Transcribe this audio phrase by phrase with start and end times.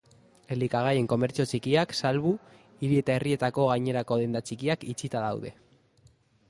[0.53, 2.31] Elikagaien komertzio txikiak salbu,
[2.81, 5.55] hiri eta herrietako gainerako denda txikiak itxita daude.